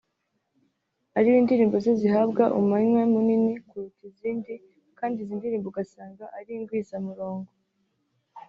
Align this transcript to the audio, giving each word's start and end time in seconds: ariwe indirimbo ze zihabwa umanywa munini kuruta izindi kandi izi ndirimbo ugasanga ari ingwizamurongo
ariwe 1.17 1.37
indirimbo 1.39 1.75
ze 1.83 1.91
zihabwa 2.01 2.43
umanywa 2.59 3.01
munini 3.13 3.51
kuruta 3.67 4.01
izindi 4.11 4.53
kandi 4.99 5.17
izi 5.19 5.33
ndirimbo 5.39 5.67
ugasanga 5.69 6.23
ari 6.37 6.51
ingwizamurongo 6.57 7.51